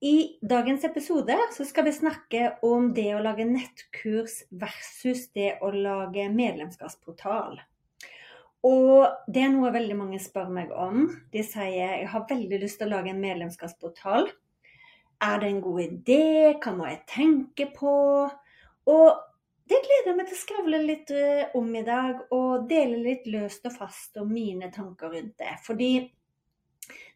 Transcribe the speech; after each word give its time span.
I 0.00 0.38
dagens 0.40 0.84
episode 0.84 1.34
så 1.52 1.64
skal 1.64 1.88
vi 1.88 1.92
snakke 1.92 2.42
om 2.62 2.92
det 2.94 3.08
å 3.16 3.22
lage 3.22 3.42
nettkurs 3.48 4.44
versus 4.54 5.24
det 5.34 5.56
å 5.58 5.72
lage 5.74 6.28
medlemskapsportal. 6.30 7.56
Og 8.68 9.16
det 9.26 9.42
er 9.42 9.50
noe 9.50 9.72
veldig 9.74 9.96
mange 9.98 10.20
spør 10.22 10.52
meg 10.54 10.70
om. 10.70 11.08
De 11.34 11.42
sier 11.42 11.74
jeg 11.74 12.10
har 12.12 12.28
veldig 12.30 12.60
lyst 12.62 12.78
til 12.78 12.86
å 12.86 12.92
lage 12.94 13.10
en 13.10 13.22
medlemskapsportal. 13.22 14.30
Er 15.26 15.42
det 15.42 15.50
en 15.50 15.64
god 15.66 15.82
idé? 15.82 16.22
Hva 16.62 16.76
må 16.78 16.86
jeg 16.86 17.02
tenke 17.10 17.66
på? 17.74 17.94
Og 18.94 19.08
det 19.68 19.80
gleder 19.82 20.12
jeg 20.12 20.18
meg 20.20 20.30
til 20.30 20.38
å 20.38 20.42
skravle 20.44 20.80
litt 20.84 21.10
eh, 21.10 21.50
om 21.58 21.74
i 21.74 21.82
dag, 21.84 22.22
og 22.32 22.70
dele 22.70 23.02
litt 23.02 23.26
løst 23.26 23.66
og 23.66 23.74
fast 23.74 24.16
om 24.22 24.30
mine 24.30 24.70
tanker 24.74 25.10
rundt 25.10 25.34
det. 25.42 25.58
Fordi 25.66 25.90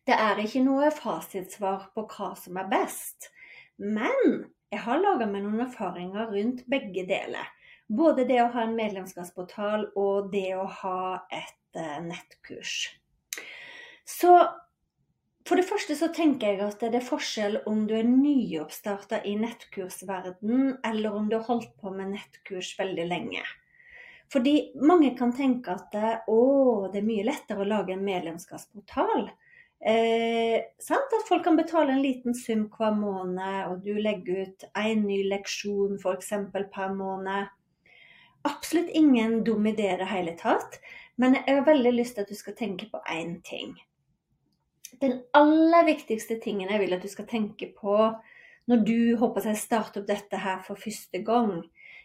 det 0.09 0.17
er 0.19 0.41
ikke 0.43 0.65
noe 0.65 0.91
fasitsvar 0.95 1.91
på 1.95 2.07
hva 2.11 2.33
som 2.39 2.59
er 2.59 2.71
best. 2.71 3.31
Men 3.79 4.47
jeg 4.73 4.83
har 4.87 5.03
laga 5.03 5.29
meg 5.29 5.45
noen 5.45 5.67
erfaringer 5.67 6.33
rundt 6.33 6.65
begge 6.71 7.05
deler. 7.09 7.51
Både 7.93 8.25
det 8.29 8.41
å 8.43 8.51
ha 8.55 8.65
en 8.65 8.77
medlemskapsportal 8.79 9.91
og 10.01 10.33
det 10.33 10.51
å 10.57 10.65
ha 10.81 11.03
et 11.35 11.79
uh, 11.79 12.01
nettkurs. 12.05 12.89
Så 14.09 14.33
for 15.49 15.59
det 15.59 15.67
første 15.67 15.97
så 15.99 16.09
tenker 16.15 16.55
jeg 16.55 16.63
at 16.65 16.83
det 16.85 17.01
er 17.01 17.05
forskjell 17.05 17.59
om 17.69 17.83
du 17.91 17.97
er 17.99 18.07
nyoppstarta 18.07 19.23
i 19.27 19.35
nettkursverden, 19.41 20.79
eller 20.87 21.19
om 21.19 21.27
du 21.29 21.37
har 21.37 21.49
holdt 21.49 21.75
på 21.83 21.91
med 21.95 22.15
nettkurs 22.15 22.73
veldig 22.79 23.07
lenge. 23.11 23.43
Fordi 24.33 24.73
mange 24.81 25.13
kan 25.19 25.35
tenke 25.37 25.75
at 25.75 25.97
å, 26.31 26.43
det 26.93 27.03
er 27.03 27.09
mye 27.09 27.27
lettere 27.27 27.65
å 27.65 27.69
lage 27.69 27.97
en 27.97 28.07
medlemskapsportal. 28.07 29.27
Eh, 29.83 30.63
at 30.63 31.29
folk 31.29 31.43
kan 31.45 31.57
betale 31.59 31.93
en 31.93 32.03
liten 32.03 32.37
sum 32.39 32.69
hver 32.71 32.95
måned, 32.95 33.67
og 33.67 33.81
du 33.83 33.97
legger 33.99 34.47
ut 34.47 34.67
en 34.79 35.07
ny 35.09 35.23
leksjon 35.27 35.99
f.eks. 35.99 36.33
per 36.53 36.95
måned. 36.95 37.51
Absolutt 38.47 38.91
ingen 38.95 39.43
dum 39.45 39.67
idé 39.67 39.93
i 39.95 39.99
det 39.99 40.11
hele 40.11 40.37
tatt, 40.39 40.79
men 41.17 41.35
jeg 41.35 41.57
har 41.59 41.67
veldig 41.67 41.93
lyst 41.95 42.15
til 42.15 42.25
at 42.25 42.31
du 42.31 42.39
skal 42.39 42.55
tenke 42.59 42.89
på 42.91 43.03
én 43.11 43.41
ting. 43.47 43.75
Den 45.03 45.23
aller 45.35 45.87
viktigste 45.87 46.39
tingen 46.43 46.71
jeg 46.71 46.83
vil 46.83 46.95
at 46.95 47.03
du 47.03 47.11
skal 47.11 47.27
tenke 47.27 47.73
på 47.75 47.97
når 48.71 48.85
du 48.87 49.17
håper 49.19 49.49
jeg 49.51 49.59
starter 49.59 50.03
opp 50.03 50.11
dette 50.11 50.39
her 50.39 50.61
for 50.67 50.79
første 50.79 51.19
gang, 51.27 51.65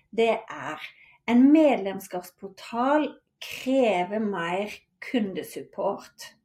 det 0.09 0.33
er 0.49 0.81
en 1.29 1.43
medlemskapsportal 1.53 3.11
krever 3.43 4.23
mer 4.23 4.73
kundesupport. 5.03 6.36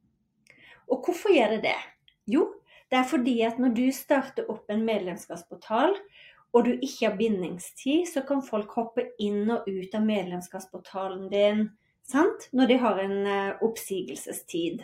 Og 0.89 1.03
hvorfor 1.05 1.33
gjør 1.35 1.55
det 1.55 1.63
det? 1.69 1.79
Jo, 2.27 2.47
det 2.91 2.99
er 2.99 3.09
fordi 3.09 3.41
at 3.41 3.59
når 3.59 3.73
du 3.77 3.85
starter 3.91 4.49
opp 4.51 4.69
en 4.71 4.85
medlemskapsportal, 4.85 5.95
og 6.53 6.65
du 6.65 6.73
ikke 6.75 7.07
har 7.07 7.17
bindingstid, 7.17 8.05
så 8.05 8.21
kan 8.27 8.43
folk 8.45 8.71
hoppe 8.77 9.07
inn 9.21 9.49
og 9.49 9.65
ut 9.65 9.95
av 9.97 10.05
medlemskapsportalen 10.05 11.29
din 11.31 11.63
sant? 12.05 12.49
når 12.53 12.69
de 12.69 12.77
har 12.77 12.99
en 13.01 13.15
uh, 13.25 13.63
oppsigelsestid. 13.65 14.83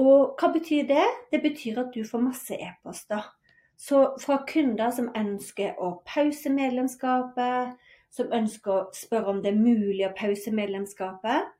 Og 0.00 0.34
hva 0.40 0.50
betyr 0.54 0.86
det? 0.88 1.04
Det 1.30 1.42
betyr 1.42 1.82
at 1.84 1.92
du 1.94 2.02
får 2.08 2.22
masse 2.22 2.56
e-poster. 2.56 3.28
Så 3.76 4.14
fra 4.22 4.40
kunder 4.48 4.90
som 4.94 5.10
ønsker 5.18 5.78
å 5.82 5.98
pause 6.06 6.50
medlemskapet, 6.50 7.74
som 8.14 8.32
ønsker 8.32 8.72
å 8.72 8.90
spørre 8.94 9.34
om 9.34 9.42
det 9.42 9.52
er 9.52 9.60
mulig 9.60 10.06
å 10.06 10.14
pause 10.16 10.54
medlemskapet, 10.54 11.50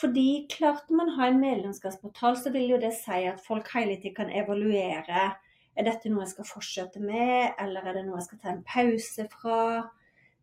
fordi 0.00 0.46
klart 0.48 0.88
man 0.88 1.10
man 1.10 1.14
har 1.18 1.28
en 1.28 1.40
medlemskapsportal, 1.40 2.36
så 2.36 2.50
vil 2.50 2.70
jo 2.70 2.80
det 2.80 2.92
si 2.96 3.24
at 3.28 3.40
folk 3.44 3.68
hele 3.74 3.96
tiden 3.96 4.14
kan 4.14 4.30
evaluere. 4.32 5.30
Er 5.76 5.86
dette 5.86 6.10
noe 6.10 6.24
jeg 6.24 6.34
skal 6.34 6.48
fortsette 6.48 7.00
med, 7.00 7.52
eller 7.60 7.84
er 7.84 7.98
det 7.98 8.04
noe 8.06 8.18
jeg 8.18 8.28
skal 8.28 8.40
ta 8.42 8.52
en 8.52 8.64
pause 8.64 9.26
fra? 9.32 9.58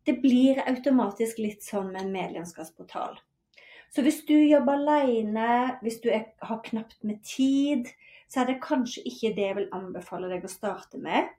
Det 0.06 0.19
blir 0.22 0.62
automatisk 0.66 1.41
litt 1.44 1.66
sånn 1.66 1.91
med 1.91 2.06
en 2.06 2.13
medlemskapsportal. 2.13 3.18
Så 3.90 4.03
hvis 4.03 4.22
du 4.28 4.35
jobber 4.35 4.78
alene, 4.78 5.79
hvis 5.81 6.00
du 6.03 6.09
er, 6.12 6.29
har 6.44 6.62
knapt 6.63 7.00
med 7.07 7.24
tid, 7.25 7.88
så 8.28 8.41
er 8.44 8.51
det 8.51 8.62
kanskje 8.63 9.06
ikke 9.07 9.34
det 9.35 9.45
jeg 9.50 9.57
vil 9.62 9.69
anbefale 9.75 10.29
deg 10.31 10.45
å 10.45 10.51
starte 10.51 11.00
med. 11.01 11.31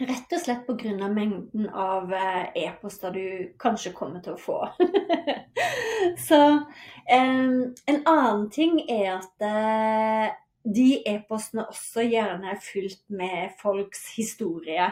Rett 0.00 0.32
og 0.32 0.40
slett 0.40 0.64
pga. 0.66 1.08
mengden 1.12 1.68
av 1.68 2.12
eh, 2.16 2.46
e-poster 2.64 3.12
du 3.12 3.52
kanskje 3.60 3.92
kommer 3.92 4.22
til 4.24 4.34
å 4.34 4.40
få. 4.40 4.58
så 6.28 6.40
um, 6.56 7.74
en 7.86 8.00
annen 8.00 8.46
ting 8.50 8.80
er 8.88 9.18
at 9.18 9.44
uh, 9.44 10.32
de 10.64 11.02
e-postene 11.06 11.66
også 11.68 12.06
gjerne 12.08 12.54
er 12.54 12.62
fylt 12.62 13.02
med 13.12 13.52
folks 13.60 14.08
historie. 14.16 14.88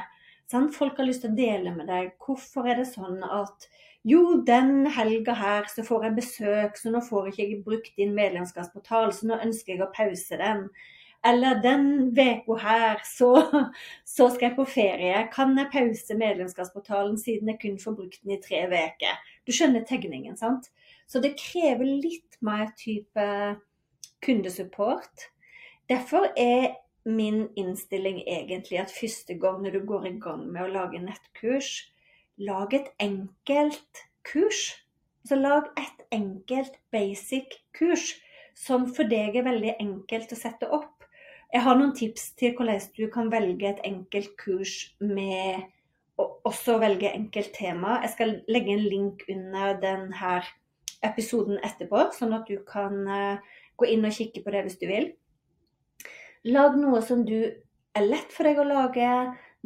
Sant? 0.51 0.75
Folk 0.77 0.99
har 0.99 1.09
lyst 1.09 1.25
til 1.25 1.33
å 1.33 1.39
dele 1.39 1.75
med 1.75 1.89
deg 1.89 2.17
hvorfor 2.21 2.69
er 2.69 2.83
det 2.83 2.91
sånn 2.91 3.23
at 3.25 3.71
jo, 4.03 4.41
den 4.47 4.87
helga 4.89 5.35
her 5.37 5.67
så 5.69 5.85
får 5.85 6.07
jeg 6.07 6.17
besøk, 6.17 6.79
så 6.81 6.93
nå 6.93 7.03
får 7.05 7.27
jeg 7.29 7.51
ikke 7.51 7.65
brukt 7.67 7.99
din 8.01 8.15
medlemskapsportal, 8.17 9.13
så 9.13 9.29
nå 9.29 9.37
ønsker 9.45 9.75
jeg 9.75 9.85
å 9.85 9.93
pause 9.93 10.39
den. 10.41 10.63
Eller 11.27 11.59
den 11.61 12.15
uka 12.17 12.57
her, 12.57 13.01
så, 13.05 13.31
så, 14.05 14.29
skal 14.31 14.49
jeg 14.49 14.57
på 14.57 14.65
ferie. 14.65 15.25
Kan 15.33 15.59
jeg 15.59 15.69
pause 15.73 16.17
medlemskapsportalen 16.17 17.19
siden 17.21 17.53
jeg 17.53 17.61
kun 17.61 17.81
får 17.83 17.97
brukt 17.99 18.23
den 18.23 18.37
i 18.37 18.41
tre 18.41 18.65
uker? 18.71 19.19
Du 19.47 19.53
skjønner 19.53 19.85
tegningen, 19.85 20.39
sant? 20.41 20.71
Så 21.11 21.21
det 21.21 21.37
krever 21.41 21.85
litt 21.85 22.39
mer 22.41 22.71
type 22.79 23.27
kundesupport. 24.25 25.29
Derfor 25.91 26.31
er 26.39 26.77
min 27.05 27.49
innstilling 27.59 28.23
egentlig 28.27 28.79
at 28.81 28.93
første 28.93 29.35
gang 29.41 29.63
når 29.65 29.77
du 29.77 29.87
går 29.89 30.07
i 30.07 30.17
gang 30.23 30.45
med 30.53 30.67
å 30.67 30.73
lage 30.73 31.01
nettkurs, 31.03 31.91
lag 32.41 32.73
et 32.77 32.93
enkelt 33.01 34.07
kurs. 34.25 34.71
Så 35.29 35.37
lag 35.37 35.69
et 35.77 36.05
enkelt 36.17 36.79
basic 36.93 37.59
kurs 37.77 38.15
som 38.57 38.87
for 38.89 39.09
deg 39.09 39.37
er 39.37 39.47
veldig 39.47 39.75
enkelt 39.81 40.33
å 40.33 40.39
sette 40.39 40.69
opp. 40.73 41.00
Jeg 41.51 41.65
har 41.67 41.79
noen 41.79 41.93
tips 41.99 42.29
til 42.39 42.55
hvordan 42.55 42.83
du 42.95 43.07
kan 43.11 43.31
velge 43.33 43.67
et 43.73 43.81
enkelt 43.87 44.37
kurs 44.39 44.75
med 45.03 45.65
å 46.21 46.27
også 46.47 46.77
velge 46.79 47.11
enkelt 47.11 47.51
tema. 47.57 47.99
Jeg 48.05 48.13
skal 48.15 48.35
legge 48.51 48.77
en 48.77 48.85
link 48.87 49.25
under 49.33 49.75
denne 49.83 50.35
episoden 51.07 51.59
etterpå, 51.65 52.11
sånn 52.15 52.37
at 52.37 52.47
du 52.47 52.61
kan 52.69 53.01
eh, 53.09 53.57
gå 53.81 53.89
inn 53.91 54.07
og 54.07 54.15
kikke 54.15 54.45
på 54.45 54.55
det 54.55 54.63
hvis 54.67 54.79
du 54.79 54.87
vil. 54.91 55.09
Lag 56.49 56.77
noe 56.79 57.01
som 57.05 57.25
du 57.27 57.39
er 57.41 58.07
lett 58.07 58.31
for 58.33 58.47
deg 58.47 58.61
å 58.61 58.69
lage, 58.69 59.09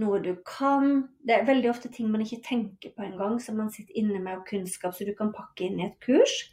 noe 0.00 0.20
du 0.24 0.32
kan. 0.46 1.10
Det 1.20 1.36
er 1.36 1.48
veldig 1.50 1.70
ofte 1.70 1.90
ting 1.92 2.08
man 2.10 2.24
ikke 2.24 2.42
tenker 2.46 2.94
på 2.94 3.04
engang, 3.04 3.36
som 3.42 3.58
man 3.60 3.68
sitter 3.74 3.98
inne 3.98 4.22
med 4.22 4.38
av 4.38 4.46
kunnskap, 4.48 4.96
så 4.96 5.06
du 5.06 5.12
kan 5.18 5.34
pakke 5.34 5.68
inn 5.68 5.82
i 5.82 5.88
et 5.90 6.00
kurs. 6.02 6.48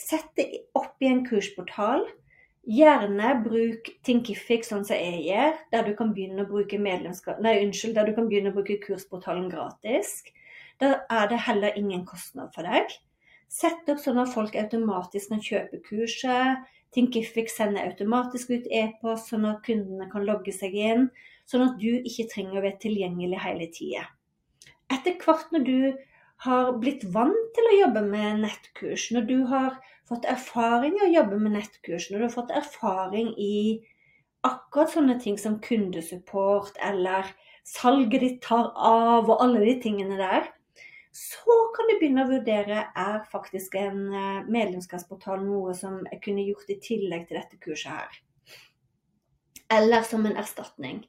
Sett 0.00 0.28
det 0.38 0.46
opp 0.76 1.02
i 1.02 1.10
en 1.10 1.24
kursportal. 1.26 2.06
Gjerne 2.66 3.28
bruk 3.44 3.92
Thinkific 4.02 4.64
sånn 4.66 4.82
som 4.86 4.98
jeg 4.98 5.20
gjør, 5.28 5.52
der 5.70 5.84
du 5.86 5.92
kan 5.98 6.10
begynne 6.14 6.42
å 6.42 6.50
bruke 6.50 6.80
Nei, 7.44 7.60
unnskyld, 7.62 7.94
begynne 8.26 8.50
å 8.50 8.56
bruke 8.56 8.80
kursportalen 8.82 9.46
gratis. 9.52 10.24
Da 10.82 10.96
er 11.06 11.28
det 11.30 11.38
heller 11.46 11.78
ingen 11.78 12.02
kostnad 12.08 12.50
for 12.56 12.66
deg. 12.66 12.90
Sett 13.46 13.86
opp 13.92 14.00
sånn 14.02 14.18
at 14.18 14.32
folk 14.32 14.58
automatisk 14.58 15.30
kan 15.30 15.44
kjøpe 15.46 15.78
kurset. 15.86 16.66
Thinkific 16.96 17.52
sender 17.52 17.86
automatisk 17.86 18.50
ut 18.50 18.66
e-post, 18.74 19.30
sånn 19.30 19.46
at 19.46 19.62
kundene 19.66 20.10
kan 20.10 20.26
logge 20.26 20.54
seg 20.54 20.74
inn. 20.74 21.06
Sånn 21.46 21.68
at 21.68 21.78
du 21.78 22.02
ikke 22.02 22.26
trenger 22.32 22.58
å 22.58 22.66
være 22.66 22.82
tilgjengelig 22.82 23.40
hele 23.46 23.70
tida. 23.70 24.08
Etter 24.90 25.14
hvert 25.22 25.54
når 25.54 25.66
du 25.66 25.78
har 26.44 26.72
blitt 26.80 27.04
vant 27.14 27.52
til 27.56 27.68
å 27.70 27.76
jobbe 27.80 28.02
med 28.04 28.42
nettkurs, 28.44 29.08
når 29.14 29.28
du 29.28 29.36
har 29.50 29.76
fått 30.08 30.26
erfaring 30.28 30.98
i 30.98 31.06
å 31.06 31.12
jobbe 31.14 31.38
med 31.40 31.56
nettkurs, 31.56 32.10
når 32.10 32.18
du 32.18 32.26
har 32.28 32.34
fått 32.34 32.52
erfaring 32.54 33.32
i 33.40 33.56
akkurat 34.46 34.92
sånne 34.92 35.16
ting 35.22 35.38
som 35.40 35.58
kundesupport 35.62 36.76
eller 36.84 37.32
salget 37.66 38.22
ditt 38.22 38.38
tar 38.44 38.70
av 38.76 39.26
og 39.26 39.42
alle 39.42 39.64
de 39.64 39.74
tingene 39.82 40.18
der, 40.20 40.46
så 41.16 41.56
kan 41.74 41.88
du 41.88 41.96
begynne 41.96 42.26
å 42.26 42.30
vurdere 42.30 42.82
er 42.92 43.20
faktisk 43.30 43.74
en 43.80 44.00
eh, 44.12 44.46
medlemskapsportal 44.52 45.40
noe 45.42 45.72
som 45.74 46.02
jeg 46.10 46.20
kunne 46.26 46.44
gjort 46.44 46.70
i 46.70 46.76
tillegg 46.82 47.24
til 47.26 47.40
dette 47.40 47.60
kurset 47.62 47.94
her. 47.94 48.18
Eller 49.72 50.04
som 50.06 50.26
en 50.28 50.36
erstatning. 50.36 51.00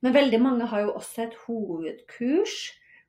Men 0.00 0.14
veldig 0.14 0.38
mange 0.40 0.68
har 0.70 0.86
jo 0.86 0.94
også 1.00 1.24
et 1.26 1.34
hovedkurs 1.48 2.54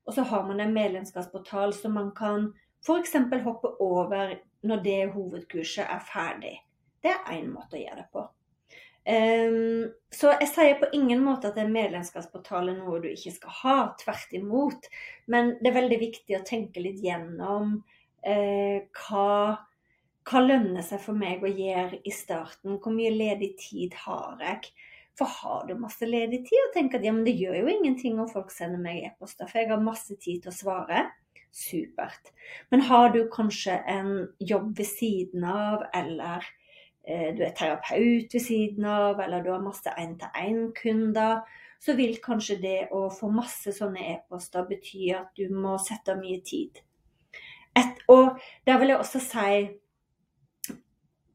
og 0.08 0.16
så 0.16 0.26
har 0.26 0.46
man 0.48 0.60
en 0.64 0.74
medlemskapsportal 0.74 1.74
som 1.78 1.94
man 1.98 2.12
kan 2.18 2.52
f.eks. 2.86 3.16
hoppe 3.44 3.76
over 3.84 4.38
når 4.66 4.84
det 4.84 5.00
hovedkurset 5.14 5.86
er 5.86 6.04
ferdig. 6.04 6.56
Det 7.04 7.14
er 7.14 7.32
én 7.38 7.50
måte 7.52 7.78
å 7.78 7.82
gjøre 7.82 8.02
det 8.02 8.10
på. 8.14 8.26
Um, 9.10 9.88
så 10.14 10.34
jeg 10.36 10.50
sier 10.52 10.76
på 10.82 10.90
ingen 10.94 11.24
måte 11.24 11.50
at 11.50 11.58
en 11.58 11.72
medlemskapsportal 11.74 12.70
er 12.70 12.78
noe 12.78 13.00
du 13.02 13.08
ikke 13.10 13.34
skal 13.38 13.56
ha. 13.62 13.78
Tvert 14.02 14.36
imot. 14.38 14.90
Men 15.32 15.56
det 15.62 15.72
er 15.72 15.80
veldig 15.80 16.00
viktig 16.04 16.38
å 16.38 16.46
tenke 16.46 16.84
litt 16.84 17.00
gjennom 17.04 17.80
uh, 17.80 18.78
hva, 19.00 19.32
hva 20.30 20.44
lønner 20.44 20.86
seg 20.86 21.02
for 21.06 21.18
meg 21.18 21.44
å 21.44 21.52
gjøre 21.54 22.02
i 22.04 22.14
starten. 22.14 22.78
Hvor 22.78 22.96
mye 22.96 23.16
ledig 23.16 23.56
tid 23.62 23.98
har 24.04 24.44
jeg? 24.44 24.72
For 25.20 25.28
har 25.28 25.66
du 25.68 25.74
masse 25.76 26.08
ledig 26.08 26.46
tid 26.48 26.62
og 26.70 26.76
tenker 26.78 27.00
at 27.00 27.06
ja, 27.06 27.12
men 27.12 27.26
det 27.28 27.36
gjør 27.36 27.58
jo 27.60 27.72
ingenting 27.74 28.20
om 28.22 28.30
folk 28.32 28.54
sender 28.56 28.80
meg 28.80 29.04
e-poster, 29.04 29.50
for 29.50 29.60
jeg 29.60 29.68
har 29.72 29.82
masse 29.84 30.16
tid 30.16 30.46
til 30.46 30.54
å 30.54 30.56
svare. 30.56 31.10
Supert. 31.52 32.30
Men 32.72 32.86
har 32.88 33.10
du 33.12 33.24
kanskje 33.34 33.80
en 33.90 34.14
jobb 34.40 34.70
ved 34.78 34.88
siden 34.88 35.44
av, 35.50 35.84
eller 35.98 36.46
eh, 37.04 37.34
du 37.36 37.42
er 37.44 37.56
terapeut 37.58 38.36
ved 38.38 38.46
siden 38.46 38.86
av, 38.88 39.20
eller 39.20 39.44
du 39.44 39.50
har 39.52 39.66
masse 39.66 39.92
én-til-én-kunder, 39.92 41.42
så 41.84 41.96
vil 41.98 42.16
kanskje 42.24 42.60
det 42.62 42.78
å 42.96 43.08
få 43.12 43.32
masse 43.34 43.74
sånne 43.76 44.06
e-poster 44.14 44.68
bety 44.70 45.12
at 45.18 45.34
du 45.36 45.50
må 45.52 45.76
sette 45.84 46.14
av 46.14 46.22
mye 46.22 46.40
tid. 46.46 46.80
Et, 47.76 48.02
og 48.12 48.40
der 48.68 48.80
vil 48.80 48.94
jeg 48.94 49.04
også 49.04 49.22
si 49.24 49.60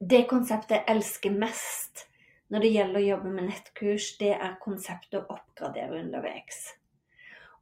det 0.04 0.24
konseptet 0.28 0.78
jeg 0.78 0.88
elsker 0.96 1.36
mest 1.36 2.06
når 2.52 2.64
det 2.64 2.72
gjelder 2.74 3.00
å 3.00 3.08
jobbe 3.08 3.34
med 3.34 3.48
nettkurs, 3.48 4.08
det 4.20 4.32
er 4.36 4.56
konseptet 4.62 5.20
å 5.20 5.36
oppgradere 5.36 6.00
underveis. 6.02 6.66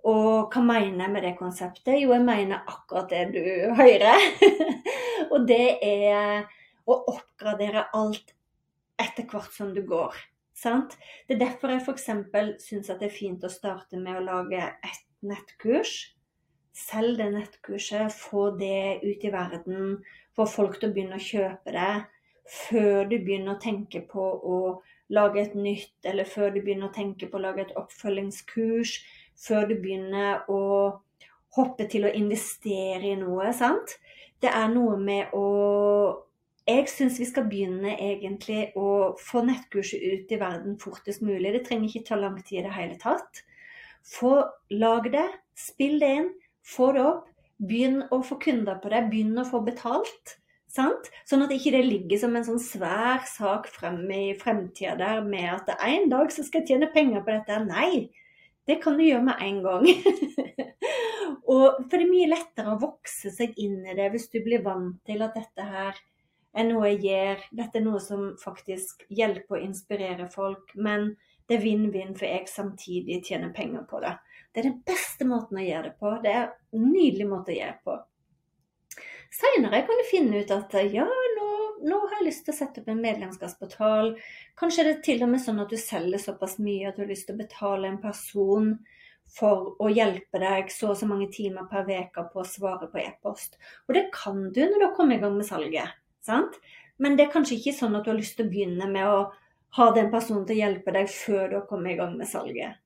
Og 0.09 0.51
hva 0.51 0.63
mener 0.67 1.05
jeg 1.05 1.15
med 1.15 1.23
det 1.23 1.37
konseptet? 1.39 1.95
Jo, 2.01 2.11
jeg 2.17 2.25
mener 2.27 2.65
akkurat 2.67 3.11
det 3.13 3.29
du 3.37 3.45
hører. 3.81 4.27
og 5.33 5.47
det 5.47 5.79
er 5.87 6.49
å 6.83 6.97
oppgradere 7.13 7.87
alt 7.95 8.35
etter 9.03 9.27
hvert 9.31 9.55
som 9.55 9.71
du 9.75 9.85
går. 9.87 10.17
Sant? 10.59 10.97
Det 11.27 11.37
er 11.37 11.45
derfor 11.45 11.73
jeg 11.73 11.85
f.eks. 11.85 12.09
syns 12.63 12.91
det 12.91 13.07
er 13.07 13.15
fint 13.15 13.45
å 13.47 13.51
starte 13.51 13.99
med 14.01 14.19
å 14.19 14.27
lage 14.27 14.59
et 14.59 15.07
nettkurs. 15.27 15.95
Selg 16.75 17.19
det 17.21 17.29
nettkurset, 17.35 18.15
få 18.17 18.51
det 18.59 19.03
ut 19.05 19.25
i 19.25 19.33
verden, 19.33 19.97
få 20.35 20.47
folk 20.49 20.79
til 20.81 20.91
å 20.91 20.95
begynne 20.95 21.19
å 21.19 21.23
kjøpe 21.23 21.75
det 21.75 21.95
før 22.49 23.07
du 23.11 23.19
begynner 23.19 23.57
å 23.57 23.63
tenke 23.63 24.03
på 24.09 24.23
å 24.23 24.59
lage 25.13 25.43
et 25.43 25.55
nytt, 25.55 25.95
eller 26.09 26.29
før 26.29 26.53
du 26.55 26.61
begynner 26.63 26.89
å 26.89 26.95
tenke 26.95 27.29
på 27.29 27.39
å 27.39 27.45
lage 27.45 27.67
et 27.67 27.75
oppfølgingskurs, 27.79 28.97
før 29.39 29.69
du 29.71 29.77
begynner 29.81 30.45
å 30.51 30.63
hoppe 31.57 31.87
til 31.91 32.07
å 32.09 32.13
investere 32.17 33.13
i 33.13 33.17
noe. 33.21 33.53
sant? 33.53 33.99
Det 34.41 34.51
er 34.51 34.69
noe 34.73 34.99
med 34.99 35.35
å 35.39 35.49
Jeg 36.63 36.87
syns 36.87 37.17
vi 37.19 37.27
skal 37.27 37.49
begynne 37.51 37.97
egentlig 37.99 38.69
å 38.79 39.17
få 39.19 39.41
nettkurset 39.43 39.99
ut 39.99 40.31
i 40.31 40.37
verden 40.39 40.77
fortest 40.79 41.19
mulig. 41.27 41.51
Det 41.51 41.65
trenger 41.67 41.89
ikke 41.89 42.07
ta 42.07 42.19
lang 42.21 42.37
tid 42.39 42.61
i 42.61 42.63
det 42.63 42.75
hele 42.77 42.99
tatt. 43.03 43.41
Få 44.07 44.45
lag 44.71 45.09
det, 45.11 45.25
spill 45.59 45.99
det 45.99 46.11
inn, 46.21 46.29
få 46.63 46.93
det 46.95 47.03
opp. 47.03 47.27
Begynn 47.59 48.05
å 48.15 48.21
få 48.23 48.39
kunder 48.39 48.79
på 48.79 48.95
det, 48.95 49.01
begynn 49.11 49.43
å 49.43 49.47
få 49.49 49.59
betalt. 49.67 50.37
Sant? 50.73 51.11
Sånn 51.29 51.45
at 51.45 51.53
ikke 51.53 51.75
det 51.75 51.83
ligger 51.85 52.21
som 52.23 52.37
en 52.37 52.47
sånn 52.47 52.61
svær 52.63 53.27
sak 53.29 53.67
frem 53.69 54.01
i 54.15 54.33
fremtida 54.41 54.95
der 54.97 55.25
med 55.27 55.51
at 55.53 55.75
en 55.85 56.09
dag 56.09 56.33
så 56.33 56.45
skal 56.47 56.63
jeg 56.63 56.73
tjene 56.73 56.89
penger 56.95 57.25
på 57.27 57.35
dette. 57.35 57.59
Nei, 57.67 58.09
det 58.69 58.79
kan 58.81 58.97
du 58.97 59.05
gjøre 59.05 59.27
med 59.27 59.43
en 59.45 59.59
gang. 59.67 59.85
og 61.53 61.67
For 61.77 61.93
det 61.93 62.07
er 62.07 62.09
mye 62.09 62.31
lettere 62.31 62.73
å 62.73 62.81
vokse 62.81 63.33
seg 63.35 63.59
inn 63.61 63.83
i 63.85 63.97
det 63.99 64.09
hvis 64.15 64.31
du 64.33 64.41
blir 64.45 64.65
vant 64.65 64.97
til 65.09 65.25
at 65.27 65.37
dette 65.37 65.67
her 65.75 66.01
er 66.57 66.69
noe 66.69 66.89
jeg 66.93 67.03
gjør. 67.05 67.45
Dette 67.61 67.81
er 67.81 67.85
noe 67.85 68.01
som 68.01 68.31
faktisk 68.41 69.05
hjelper 69.13 69.59
og 69.59 69.67
inspirerer 69.67 70.31
folk. 70.33 70.73
Men 70.73 71.11
det 71.49 71.59
er 71.59 71.67
vinn-vinn, 71.67 72.15
for 72.17 72.29
jeg 72.29 72.49
samtidig 72.49 73.21
tjener 73.27 73.53
penger 73.53 73.85
på 73.91 74.01
det. 74.05 74.15
Det 74.53 74.63
er 74.63 74.71
den 74.71 74.81
beste 74.89 75.29
måten 75.29 75.61
å 75.61 75.67
gjøre 75.67 75.91
det 75.91 75.95
på. 76.01 76.15
Det 76.25 76.33
er 76.33 76.49
en 76.49 76.89
nydelig 76.89 77.29
måte 77.29 77.53
å 77.53 77.59
gjøre 77.59 77.77
det 77.77 77.85
på. 77.89 77.99
Seinere 79.33 79.83
kan 79.87 79.97
du 79.97 80.05
finne 80.11 80.43
ut 80.43 80.51
at 80.53 80.75
ja, 80.93 81.07
nå, 81.09 81.47
nå, 81.89 81.99
har 82.03 82.19
jeg 82.19 82.27
lyst 82.27 82.45
til 82.45 82.53
å 82.53 82.57
sette 82.59 82.83
opp 82.83 82.91
en 82.93 83.01
medlemskapsportal. 83.01 84.11
Kanskje 84.61 84.85
det 84.85 84.93
er 84.97 85.05
til 85.07 85.25
og 85.25 85.33
med 85.33 85.41
sånn 85.41 85.63
at 85.63 85.73
du 85.73 85.79
selger 85.81 86.21
såpass 86.21 86.59
mye 86.61 86.91
at 86.91 86.99
du 86.99 87.07
har 87.07 87.13
lyst 87.15 87.31
til 87.31 87.39
å 87.39 87.41
betale 87.41 87.89
en 87.89 88.03
person 88.03 88.75
for 89.33 89.73
å 89.81 89.89
hjelpe 89.89 90.41
deg 90.43 90.69
så 90.73 90.91
og 90.93 90.99
så 91.01 91.09
mange 91.09 91.31
timer 91.33 91.65
per 91.71 91.89
uke 91.89 92.27
på 92.35 92.43
å 92.43 92.49
svare 92.49 92.91
på 92.93 93.01
e-post. 93.01 93.57
Og 93.89 93.97
det 93.97 94.11
kan 94.13 94.51
du 94.53 94.61
når 94.67 94.77
du 94.77 94.87
har 94.91 94.97
kommet 94.99 95.17
i 95.19 95.25
gang 95.25 95.39
med 95.39 95.49
salget. 95.49 95.97
sant? 96.21 96.59
Men 97.01 97.17
det 97.17 97.27
er 97.27 97.33
kanskje 97.33 97.57
ikke 97.57 97.79
sånn 97.79 97.97
at 97.97 98.05
du 98.05 98.13
har 98.13 98.21
lyst 98.21 98.37
til 98.37 98.47
å 98.47 98.53
begynne 98.53 98.87
med 98.91 99.09
å 99.09 99.23
ha 99.79 99.91
den 99.97 100.13
personen 100.13 100.45
til 100.47 100.59
å 100.59 100.65
hjelpe 100.67 100.93
deg 100.93 101.09
før 101.09 101.49
du 101.49 101.57
har 101.57 101.69
kommet 101.71 101.95
i 101.95 102.01
gang 102.03 102.19
med 102.19 102.29
salget. 102.29 102.77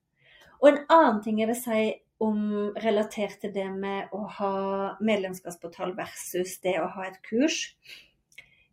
Og 0.61 0.71
en 0.71 0.79
annen 0.87 1.19
ting 1.21 1.41
jeg 1.41 1.51
vil 1.51 1.59
si 1.59 1.81
om 2.23 2.73
relatert 2.81 3.39
til 3.41 3.53
det 3.53 3.67
med 3.73 4.13
å 4.15 4.23
ha 4.39 4.53
medlemskapsportal 5.03 5.93
versus 5.97 6.57
det 6.63 6.77
å 6.81 6.89
ha 6.95 7.07
et 7.07 7.19
kurs. 7.25 7.75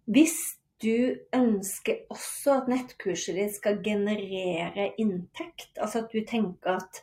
Hvis 0.05 0.37
du 0.85 1.17
ønsker 1.33 2.05
også 2.13 2.59
at 2.59 2.71
nettkurset 2.73 3.37
ditt 3.39 3.57
skal 3.57 3.81
generere 3.85 4.91
inntekt, 5.01 5.77
altså 5.79 6.05
at 6.05 6.13
du 6.13 6.25
tenker 6.29 6.79
at 6.81 7.03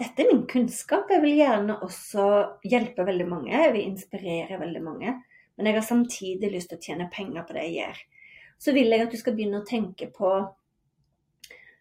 dette 0.00 0.24
er 0.24 0.30
min 0.30 0.46
kunnskap, 0.48 1.10
jeg 1.12 1.20
vil 1.24 1.42
gjerne 1.42 1.76
også 1.84 2.26
hjelpe 2.64 3.04
veldig 3.04 3.26
mange, 3.28 3.52
jeg 3.52 3.74
vil 3.76 3.84
inspirere 3.84 4.60
veldig 4.60 4.82
mange, 4.84 5.18
men 5.56 5.68
jeg 5.68 5.76
har 5.76 5.84
samtidig 5.84 6.52
lyst 6.54 6.72
til 6.72 6.80
å 6.80 6.84
tjene 6.86 7.10
penger 7.12 7.44
på 7.44 7.56
det 7.56 7.66
jeg 7.66 7.76
gjør, 7.82 8.00
så 8.60 8.72
vil 8.76 8.92
jeg 8.92 9.04
at 9.04 9.12
du 9.12 9.20
skal 9.20 9.36
begynne 9.36 9.60
å 9.60 9.68
tenke 9.68 10.08
på 10.14 10.32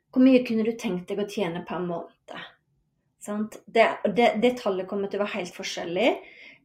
hvor 0.09 0.25
mye 0.25 0.41
kunne 0.43 0.65
du 0.65 0.73
tenkt 0.73 1.11
deg 1.11 1.21
å 1.21 1.29
tjene 1.29 1.61
per 1.67 1.83
måned? 1.83 2.15
Det, 3.65 3.87
det, 4.15 4.33
det, 4.41 4.55
tallet 4.61 4.87
kommer 4.89 5.09
til 5.09 5.19
å 5.19 5.25
være 5.25 5.37
helt 5.37 5.55
forskjellig. 5.55 6.09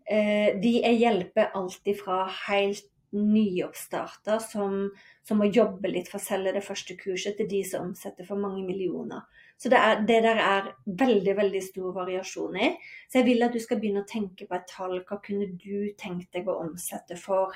Eh, 0.05 0.51
de 0.61 0.75
hjelper 0.81 1.55
alltid 1.57 2.01
fra 2.01 2.25
helt 2.49 2.91
nyoppstarter 3.15 4.41
som, 4.43 4.89
som 5.23 5.39
må 5.39 5.47
jobbe 5.47 5.89
litt 5.89 6.11
for 6.11 6.19
å 6.19 6.25
selge 6.25 6.55
det 6.57 6.65
første 6.67 6.97
kurset, 6.99 7.37
til 7.39 7.49
de 7.51 7.61
som 7.67 7.91
omsetter 7.91 8.27
for 8.27 8.41
mange 8.41 8.65
millioner. 8.67 9.23
Så 9.57 9.71
det, 9.71 9.79
er, 9.79 10.01
det, 10.07 10.19
der 10.27 10.41
er 10.43 10.73
veldig 10.85 11.37
veldig 11.39 11.63
stor 11.63 11.95
variasjon 11.95 12.59
i. 12.59 12.73
Så 13.09 13.21
jeg 13.21 13.29
vil 13.29 13.47
at 13.47 13.55
du 13.55 13.63
skal 13.63 13.79
begynne 13.81 14.03
å 14.03 14.11
tenke 14.11 14.49
på 14.49 14.59
et 14.59 14.67
tall. 14.71 14.99
Hva 15.07 15.21
kunne 15.25 15.47
du 15.55 15.95
tenkt 16.01 16.35
deg 16.35 16.51
å 16.51 16.59
omsette 16.65 17.17
for 17.21 17.55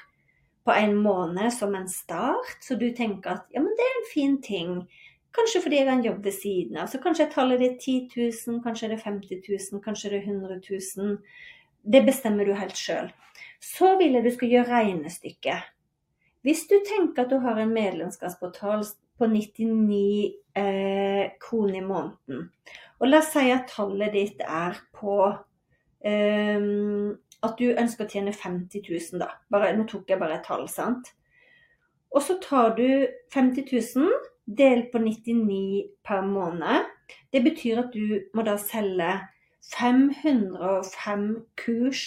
på 0.69 0.75
en 0.77 0.95
måned 1.03 1.51
som 1.55 1.75
en 1.75 1.89
start? 1.91 2.55
Så 2.65 2.79
du 2.79 2.89
tenker 2.97 3.35
at 3.35 3.51
ja, 3.55 3.65
men 3.65 3.75
det 3.75 3.87
er 3.87 3.99
en 3.99 4.11
fin 4.13 4.39
ting. 4.45 4.79
Kanskje 5.39 5.63
fordi 5.63 5.79
jeg 5.79 5.87
har 5.87 5.97
en 5.97 6.05
jobb 6.05 6.25
ved 6.25 6.35
siden 6.35 6.79
av. 6.83 6.89
Så 6.91 6.99
kanskje 7.03 7.29
er 7.29 7.33
tallet 7.33 7.63
ditt 7.63 7.81
10 7.85 8.09
000, 8.49 8.61
kanskje 8.65 8.89
er 8.89 8.95
det 8.97 9.03
50 9.05 9.43
000, 9.49 9.83
kanskje 9.85 10.09
er 10.09 10.17
det 10.17 10.23
100 10.27 10.61
000. 10.99 11.19
Det 11.93 12.05
bestemmer 12.07 12.49
du 12.49 12.57
helt 12.59 12.79
sjøl. 12.79 13.13
Så 13.63 13.95
vil 14.01 14.19
jeg 14.19 14.27
du 14.27 14.33
skal 14.35 14.55
gjøre 14.55 14.73
regnestykket. 14.73 15.69
Hvis 16.47 16.65
du 16.71 16.75
tenker 16.87 17.25
at 17.25 17.31
du 17.31 17.39
har 17.43 17.59
en 17.59 17.75
medlemskapsportal 17.75 18.85
på 19.19 19.27
99 19.31 19.99
eh, 20.59 21.31
kroner 21.43 21.79
i 21.81 21.87
måneden, 21.87 22.49
og 22.99 23.11
la 23.11 23.21
oss 23.23 23.31
si 23.35 23.51
at 23.55 23.71
tallet 23.71 24.15
ditt 24.15 24.43
er 24.43 24.79
på 24.95 25.21
eh, 26.07 26.67
at 27.47 27.61
du 27.61 27.67
ønsker 27.71 28.07
å 28.07 28.11
tjene 28.11 28.35
50 28.35 28.83
000, 28.91 29.23
da. 29.23 29.31
Bare, 29.51 29.71
nå 29.77 29.87
tok 29.91 30.11
jeg 30.11 30.19
bare 30.19 30.41
et 30.41 30.47
tall, 30.47 30.67
sant. 30.71 31.13
Og 32.11 32.25
så 32.25 32.39
tar 32.43 32.75
du 32.79 33.07
50 33.35 33.69
000 33.71 34.11
delt 34.49 34.93
på 34.93 35.01
99 35.03 35.89
per 36.05 36.25
måned. 36.25 36.89
Det 37.33 37.43
betyr 37.45 37.83
at 37.85 37.93
du 37.93 38.21
må 38.35 38.45
da 38.47 38.57
selge 38.61 39.11
505 39.69 41.29
kurs 41.61 42.05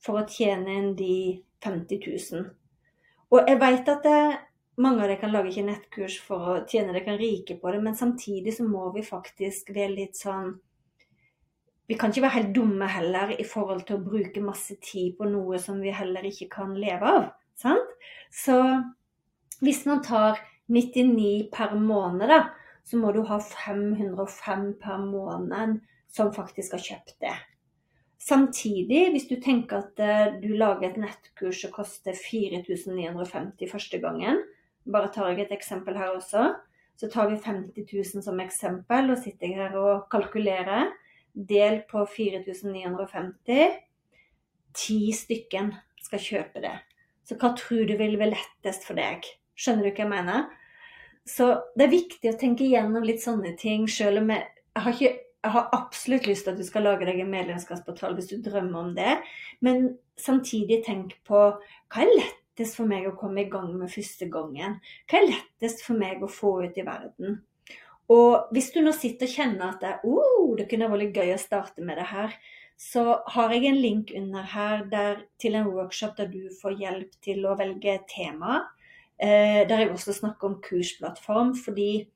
for 0.00 0.20
å 0.20 0.28
tjene 0.30 0.76
inn 0.78 0.94
de 0.98 1.42
50 1.64 2.06
000. 2.06 2.46
Og 3.30 3.50
jeg 3.50 3.60
vet 3.60 3.90
at 3.92 4.06
det, 4.06 4.22
mange 4.80 5.02
av 5.02 5.10
dere 5.10 5.20
kan 5.20 5.34
lage 5.34 5.52
ikke 5.52 5.66
nettkurs 5.66 6.16
for 6.24 6.52
å 6.54 6.56
tjene 6.70 6.94
dere 6.96 7.18
rike 7.20 7.58
på 7.60 7.74
det, 7.74 7.82
men 7.84 7.98
samtidig 7.98 8.54
så 8.56 8.66
må 8.66 8.88
vi 8.94 9.04
faktisk 9.06 9.74
være 9.74 9.96
litt 9.98 10.18
sånn 10.18 10.58
Vi 11.90 11.96
kan 11.98 12.12
ikke 12.12 12.22
være 12.22 12.36
helt 12.36 12.52
dumme 12.54 12.86
heller 12.86 13.32
i 13.34 13.42
forhold 13.42 13.80
til 13.82 13.96
å 13.96 14.04
bruke 14.04 14.38
masse 14.44 14.76
tid 14.78 15.16
på 15.18 15.26
noe 15.26 15.58
som 15.58 15.80
vi 15.82 15.90
heller 15.90 16.22
ikke 16.28 16.46
kan 16.52 16.76
leve 16.78 17.02
av. 17.02 17.24
Sant? 17.58 17.96
Så 18.30 18.54
hvis 19.58 19.82
man 19.88 19.98
tar 20.06 20.38
99 20.70 21.50
per 21.52 21.76
måned, 21.78 22.28
da, 22.30 22.40
så 22.86 22.98
må 22.98 23.12
du 23.14 23.22
ha 23.28 23.38
505 23.42 24.66
per 24.80 25.04
måned 25.04 25.80
som 26.10 26.32
faktisk 26.34 26.76
har 26.76 26.84
kjøpt 26.86 27.16
det. 27.22 27.36
Samtidig, 28.20 29.06
hvis 29.14 29.28
du 29.30 29.36
tenker 29.40 29.80
at 29.80 30.00
eh, 30.02 30.34
du 30.42 30.50
lager 30.58 30.90
et 30.90 30.98
nettkurs 31.00 31.62
som 31.62 31.72
koster 31.72 32.16
4950 32.16 33.70
første 33.70 34.00
gangen, 34.02 34.42
bare 34.84 35.08
tar 35.12 35.30
jeg 35.30 35.46
et 35.46 35.54
eksempel 35.56 35.96
her 35.96 36.12
også, 36.16 36.50
så 37.00 37.08
tar 37.08 37.30
vi 37.30 37.38
50 37.40 37.86
000 37.88 38.24
som 38.26 38.42
eksempel 38.42 39.14
og 39.14 39.22
sitter 39.22 39.54
her 39.56 39.76
og 39.80 40.10
kalkulerer. 40.12 40.90
Del 41.32 41.80
på 41.88 42.02
4950. 42.10 43.78
Ti 44.76 44.98
stykken 45.16 45.70
skal 46.02 46.20
kjøpe 46.20 46.60
det. 46.60 46.74
Så 47.24 47.38
hva 47.40 47.54
tror 47.56 47.86
du 47.88 47.94
vil 47.96 48.18
være 48.20 48.34
lettest 48.34 48.84
for 48.84 48.98
deg? 48.98 49.24
Skjønner 49.56 49.86
du 49.86 49.94
hva 49.94 50.04
jeg 50.04 50.10
mener? 50.10 50.50
Så 51.28 51.52
det 51.76 51.86
er 51.86 51.92
viktig 51.92 52.30
å 52.32 52.38
tenke 52.38 52.64
igjennom 52.66 53.04
litt 53.06 53.22
sånne 53.22 53.54
ting, 53.60 53.86
selv 53.90 54.22
om 54.22 54.32
jeg, 54.32 54.46
har 54.78 54.94
ikke 54.96 55.12
jeg 55.40 55.54
har 55.54 55.70
absolutt 55.72 56.26
lyst 56.28 56.44
til 56.44 56.52
at 56.52 56.60
du 56.60 56.66
skal 56.68 56.84
lage 56.84 57.06
deg 57.08 57.22
en 57.22 57.32
medlemskapsportal 57.32 58.16
hvis 58.16 58.28
du 58.32 58.40
drømmer 58.44 58.80
om 58.82 58.90
det. 58.96 59.14
Men 59.64 59.94
samtidig 60.20 60.82
tenk 60.84 61.14
på 61.28 61.44
hva 61.56 62.02
er 62.02 62.12
lettest 62.12 62.76
for 62.76 62.90
meg 62.90 63.08
å 63.08 63.16
komme 63.16 63.46
i 63.46 63.52
gang 63.52 63.70
med 63.72 63.92
første 63.92 64.28
gangen? 64.32 64.76
Hva 65.08 65.20
er 65.20 65.30
lettest 65.30 65.84
for 65.86 65.96
meg 66.00 66.20
å 66.20 66.28
få 66.28 66.58
ut 66.66 66.76
i 66.76 66.84
verden? 66.84 67.40
Og 68.10 68.50
hvis 68.52 68.72
du 68.74 68.80
nå 68.82 68.92
sitter 68.92 69.30
og 69.30 69.36
kjenner 69.38 69.70
at 69.70 69.84
det, 69.84 69.94
oh, 70.04 70.52
det 70.58 70.66
kunne 70.68 70.90
vært 70.90 71.16
gøy 71.16 71.32
å 71.32 71.40
starte 71.40 71.84
med 71.86 71.96
det 72.00 72.08
her, 72.10 72.34
så 72.80 73.20
har 73.32 73.52
jeg 73.54 73.68
en 73.68 73.80
link 73.80 74.10
under 74.16 74.44
her 74.54 74.84
der, 74.92 75.24
til 75.40 75.56
en 75.56 75.68
workshop 75.72 76.16
der 76.18 76.28
du 76.32 76.50
får 76.60 76.78
hjelp 76.80 77.16
til 77.24 77.44
å 77.46 77.56
velge 77.56 77.98
tema. 78.10 78.64
Eh, 79.20 79.68
der 79.68 79.84
jeg 79.84 79.90
også 79.92 80.14
snakker 80.16 80.48
om 80.48 80.60
kursplattform, 80.64 81.52
fordi 81.64 82.08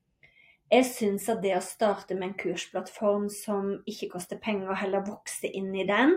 jeg 0.71 0.85
syns 0.89 1.27
at 1.29 1.43
det 1.43 1.53
å 1.53 1.61
starte 1.61 2.15
med 2.17 2.31
en 2.31 2.39
kursplattform 2.39 3.27
som 3.29 3.75
ikke 3.85 4.09
koster 4.15 4.39
penger, 4.41 4.71
og 4.71 4.79
heller 4.81 5.05
vokse 5.05 5.51
inn 5.53 5.69
i 5.77 5.85
den, 5.85 6.15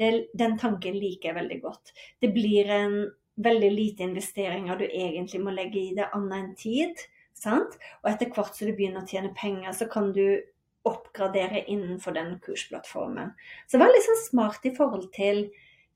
det, 0.00 0.08
den 0.34 0.56
tanken 0.58 0.96
liker 0.98 1.30
jeg 1.30 1.38
veldig 1.38 1.60
godt. 1.62 1.92
Det 2.18 2.32
blir 2.34 2.70
en 2.74 2.96
veldig 3.44 3.70
lite 3.70 4.06
investeringer 4.08 4.78
du 4.78 4.88
egentlig 4.88 5.40
må 5.42 5.54
legge 5.54 5.78
i 5.80 5.94
det 5.94 6.08
annet 6.14 6.40
enn 6.40 6.56
tid. 6.58 7.04
Sant? 7.34 7.78
Og 8.02 8.10
etter 8.10 8.30
hvert 8.34 8.58
som 8.58 8.66
du 8.66 8.74
begynner 8.74 9.04
å 9.04 9.10
tjene 9.10 9.30
penger, 9.38 9.70
så 9.74 9.86
kan 9.90 10.10
du 10.14 10.42
oppgradere 10.84 11.62
innenfor 11.70 12.14
den 12.18 12.34
kursplattformen. 12.44 13.32
Så 13.70 13.78
vær 13.80 13.94
litt 13.94 14.06
sånn 14.06 14.22
smart 14.26 14.66
i 14.66 14.74
forhold 14.74 15.08
til 15.14 15.46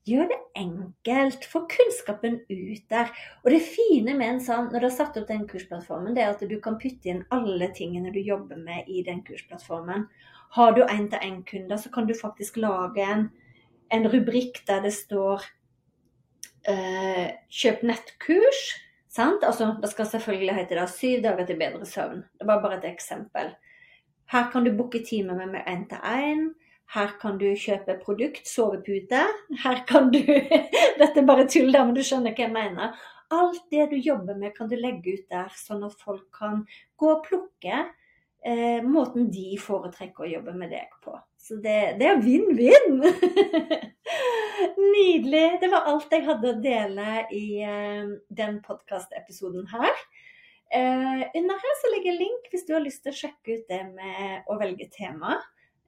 Gjør 0.07 0.29
det 0.31 0.37
enkelt. 0.57 1.45
Få 1.45 1.65
kunnskapen 1.69 2.39
ut 2.49 2.83
der. 2.89 3.11
Og 3.43 3.51
det 3.51 3.59
fine 3.65 4.15
med 4.17 4.35
en 4.35 4.41
sånn, 4.43 4.69
når 4.71 4.79
du 4.79 4.87
har 4.87 4.95
satt 4.95 5.19
opp 5.19 5.27
den 5.27 5.45
kursplattformen, 5.49 6.15
det 6.15 6.23
er 6.23 6.33
at 6.33 6.43
du 6.47 6.55
kan 6.63 6.79
putte 6.81 7.11
inn 7.11 7.25
alle 7.35 7.69
tingene 7.75 8.13
du 8.15 8.21
jobber 8.23 8.57
med 8.57 8.87
i 8.87 9.03
den 9.05 9.21
kursplattformen. 9.27 10.07
Har 10.55 10.73
du 10.73 10.81
én-til-én-kunder, 10.85 11.77
så 11.77 11.91
kan 11.93 12.07
du 12.09 12.15
faktisk 12.17 12.57
lage 12.57 13.05
en, 13.05 13.27
en 13.93 14.07
rubrikk 14.09 14.63
der 14.67 14.81
det 14.87 14.95
står 14.95 15.45
eh, 16.65 17.35
'kjøp 17.49 17.83
nettkurs'. 17.83 18.79
Sant? 19.09 19.43
Altså, 19.43 19.75
det 19.81 19.89
skal 19.91 20.05
selvfølgelig 20.05 20.55
hete 20.55 20.79
det 20.79 20.89
'syv 20.89 21.21
dager 21.23 21.45
til 21.45 21.59
bedre 21.59 21.85
søvn'. 21.85 22.23
Det 22.39 22.47
var 22.47 22.61
bare 22.61 22.77
et 22.77 22.89
eksempel. 22.93 23.53
Her 24.31 24.51
kan 24.51 24.63
du 24.63 24.77
booke 24.77 25.03
time 25.05 25.35
med 25.35 25.47
meg 25.53 25.67
én-til-én. 25.67 26.53
Her 26.89 27.13
kan 27.21 27.37
du 27.37 27.45
kjøpe 27.53 27.99
produkt, 28.01 28.47
sovepute. 28.49 29.21
Her 29.63 29.83
kan 29.89 30.09
du 30.13 30.19
Dette 30.99 31.21
er 31.21 31.27
bare 31.27 31.45
tull, 31.49 31.69
da, 31.75 31.83
men 31.85 31.93
du 31.97 32.01
skjønner 32.05 32.33
hva 32.33 32.47
jeg 32.47 32.55
mener. 32.55 32.97
Alt 33.29 33.67
det 33.69 33.91
du 33.91 33.97
jobber 34.01 34.37
med, 34.37 34.55
kan 34.55 34.69
du 34.71 34.75
legge 34.79 35.19
ut 35.19 35.25
der, 35.29 35.53
sånn 35.53 35.85
at 35.85 35.97
folk 36.01 36.25
kan 36.33 36.63
gå 36.97 37.11
og 37.13 37.21
plukke 37.27 37.83
eh, 38.41 38.79
måten 38.81 39.29
de 39.29 39.53
foretrekker 39.61 40.25
å 40.25 40.31
jobbe 40.31 40.55
med 40.57 40.73
deg 40.73 40.95
på. 41.03 41.13
Så 41.39 41.59
det, 41.61 41.99
det 42.01 42.09
er 42.09 42.23
vinn-vinn! 42.23 43.03
Nydelig. 44.95 45.45
Det 45.61 45.69
var 45.71 45.87
alt 45.91 46.11
jeg 46.11 46.25
hadde 46.25 46.55
å 46.55 46.59
dele 46.63 47.21
i 47.35 47.61
eh, 47.63 48.09
den 48.41 48.59
podkastepisoden 48.65 49.69
her. 49.71 50.03
Eh, 50.73 51.21
under 51.37 51.61
her 51.61 51.77
så 51.81 51.93
ligger 51.93 52.17
link 52.17 52.49
hvis 52.51 52.65
du 52.67 52.75
har 52.75 52.83
lyst 52.83 53.05
til 53.05 53.13
å 53.13 53.19
sjekke 53.21 53.57
ut 53.59 53.71
det 53.71 53.83
med 53.93 54.49
å 54.49 54.57
velge 54.59 54.89
tema. 54.93 55.37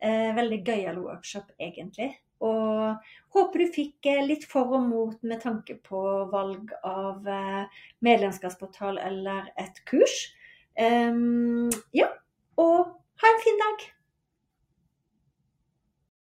Eh, 0.01 0.31
veldig 0.33 0.63
gøyal 0.65 0.97
workshop, 1.03 1.51
egentlig. 1.61 2.09
Og 2.41 2.97
håper 3.35 3.61
du 3.61 3.73
fikk 3.75 4.07
eh, 4.09 4.23
litt 4.25 4.47
for 4.49 4.73
og 4.73 4.87
mot 4.89 5.19
med 5.21 5.43
tanke 5.43 5.75
på 5.85 6.01
valg 6.31 6.73
av 6.81 7.27
eh, 7.29 7.81
medlemskapsportal 8.01 8.97
eller 8.97 9.51
et 9.61 9.77
kurs. 9.85 10.31
Um, 10.73 11.69
ja, 11.93 12.07
og 12.57 12.95
ha 13.21 13.33
en 13.33 13.43
fin 13.43 13.61
dag! 13.61 13.85